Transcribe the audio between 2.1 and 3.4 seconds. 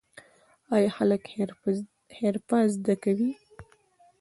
حرفه زده کوي؟